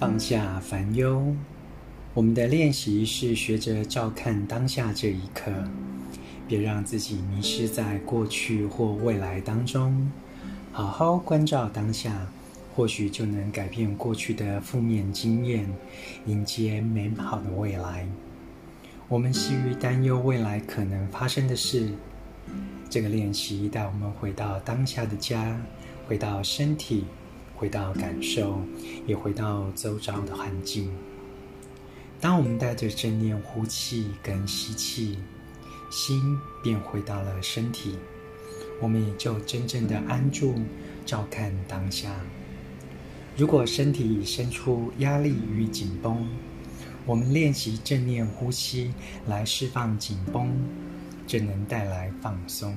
[0.00, 1.36] 放下烦忧。
[2.14, 5.52] 我们的练习是学着照看当下这一刻，
[6.48, 10.10] 别让自己迷失在过去或未来当中。
[10.72, 12.26] 好好关照当下，
[12.74, 15.68] 或许就能改变过去的负面经验，
[16.24, 18.06] 迎接美好的未来。
[19.06, 21.92] 我们习于担忧未来可能发生的事。
[22.88, 25.60] 这个练习带我们回到当下的家，
[26.08, 27.04] 回到身体，
[27.60, 28.58] 回到感受，
[29.06, 30.90] 也回到周遭的环境。
[32.18, 35.18] 当我们带着正念呼气跟吸气，
[35.90, 37.96] 心便回到了身体，
[38.80, 40.54] 我们也就真正的安住，
[41.04, 42.10] 照看当下。
[43.36, 46.26] 如果身体已生出压力与紧绷，
[47.04, 48.94] 我们练习正念呼吸
[49.26, 50.50] 来释放紧绷，
[51.26, 52.74] 这能带来放松。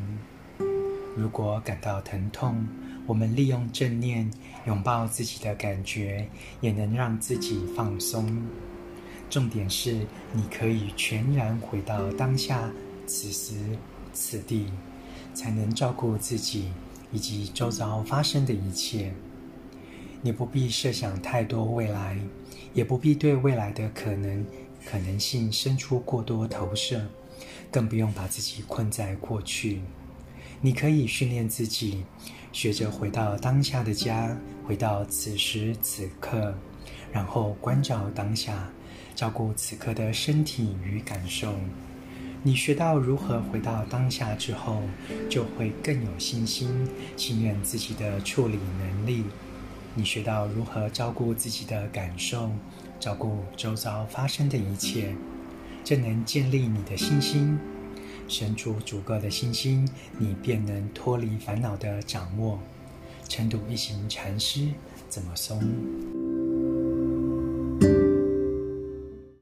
[1.16, 2.68] 如果感到疼痛，
[3.06, 4.30] 我们利用正念
[4.66, 6.28] 拥抱自己的感觉，
[6.62, 8.42] 也能让自己放松。
[9.30, 12.72] 重点是，你可以全然回到当下，
[13.06, 13.56] 此时
[14.14, 14.68] 此地，
[15.34, 16.72] 才能照顾自己
[17.12, 19.14] 以及周遭发生的一切。
[20.22, 22.18] 你不必设想太多未来，
[22.74, 24.46] 也不必对未来的可能
[24.86, 27.06] 可能性生出过多投射，
[27.70, 29.82] 更不用把自己困在过去。
[30.66, 32.06] 你可以训练自己，
[32.54, 34.34] 学着回到当下的家，
[34.66, 36.56] 回到此时此刻，
[37.12, 38.70] 然后关照当下。
[39.14, 41.54] 照顾此刻的身体与感受，
[42.42, 44.82] 你学到如何回到当下之后，
[45.30, 46.70] 就会更有信心，
[47.18, 49.26] 信任自己的处理能力。
[49.94, 52.50] 你学到如何照顾自己的感受，
[53.02, 55.14] 照顾周遭发生的一切，
[55.84, 57.60] 这能建立你的信心。
[58.28, 62.60] 生出足够的信心，你便能脱离烦恼的掌握。
[63.28, 64.68] 晨读一行禅师
[65.10, 66.13] 怎么松？